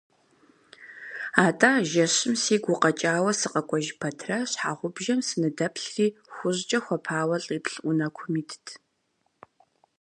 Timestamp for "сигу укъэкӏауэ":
2.43-3.31